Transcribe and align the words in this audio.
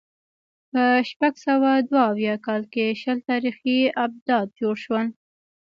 په 0.71 0.83
شپږ 1.09 1.33
سوه 1.47 1.71
دوه 1.87 2.01
اویا 2.11 2.35
کال 2.45 2.63
کې 2.73 2.97
شل 3.01 3.17
تاریخي 3.29 3.79
آبدات 4.03 4.47
جوړ 4.59 4.75
شول 4.85 5.07